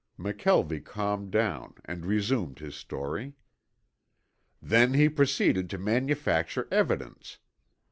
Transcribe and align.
McKelvie 0.17 0.83
calmed 0.83 1.29
down 1.29 1.75
and 1.85 2.07
resumed 2.07 2.57
his 2.57 2.73
story. 2.73 3.33
"Then 4.59 4.95
he 4.95 5.07
proceeded 5.09 5.69
to 5.69 5.77
manufacture 5.77 6.67
evidence. 6.71 7.37